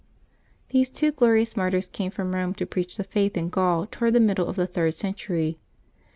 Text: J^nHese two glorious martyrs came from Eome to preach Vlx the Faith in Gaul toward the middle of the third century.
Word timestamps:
J^nHese 0.73 0.91
two 0.91 1.11
glorious 1.11 1.55
martyrs 1.55 1.87
came 1.87 2.09
from 2.09 2.31
Eome 2.31 2.55
to 2.55 2.65
preach 2.65 2.93
Vlx 2.95 2.97
the 2.97 3.03
Faith 3.03 3.37
in 3.37 3.49
Gaul 3.49 3.85
toward 3.85 4.13
the 4.13 4.19
middle 4.19 4.47
of 4.47 4.55
the 4.55 4.65
third 4.65 4.95
century. 4.95 5.59